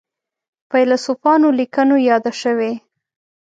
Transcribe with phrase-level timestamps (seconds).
[0.69, 2.71] فیلسوفانو لیکنو یاده شوې.